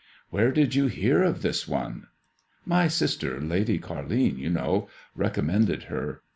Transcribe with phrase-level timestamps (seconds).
[0.31, 2.07] Where did you hear of this one?""
[2.75, 4.89] My sister— Lady Carline, you know—
[5.25, 6.23] recommended her.